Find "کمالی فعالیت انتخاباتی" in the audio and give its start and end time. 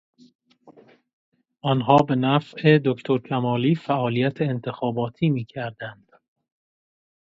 3.17-5.29